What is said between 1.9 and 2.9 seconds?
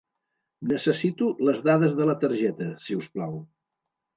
de la targeta,